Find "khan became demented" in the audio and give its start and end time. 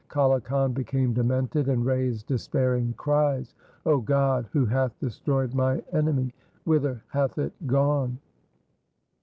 0.41-1.67